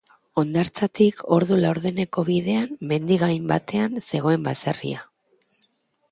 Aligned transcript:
Hondartzatik 0.41 1.19
ordu 1.35 1.57
laurdeneko 1.63 2.23
bidean, 2.29 2.73
mendi 2.91 3.17
gain 3.25 3.45
batean 3.51 4.01
zegoen 4.05 4.47
baserria. 4.49 5.05